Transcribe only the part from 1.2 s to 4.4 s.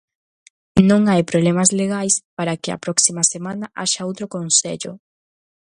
problemas legais para que a próxima semana haxa outro